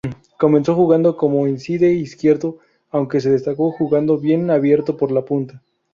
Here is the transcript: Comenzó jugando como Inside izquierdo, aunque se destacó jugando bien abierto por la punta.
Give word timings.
Comenzó 0.39 0.73
jugando 0.73 1.15
como 1.15 1.45
Inside 1.47 1.93
izquierdo, 1.93 2.57
aunque 2.89 3.21
se 3.21 3.29
destacó 3.29 3.71
jugando 3.71 4.17
bien 4.17 4.49
abierto 4.49 4.97
por 4.97 5.11
la 5.11 5.23
punta. 5.25 5.61